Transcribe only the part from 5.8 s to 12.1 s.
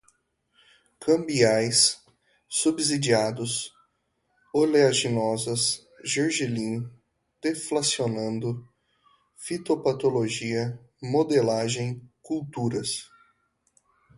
gergelim, deflacionando, fitopatologia, modelagem,